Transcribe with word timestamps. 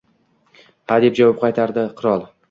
Ha,— 0.87 0.95
deb 1.03 1.19
javob 1.19 1.37
qaytardi 1.43 1.83
qirol. 2.01 2.25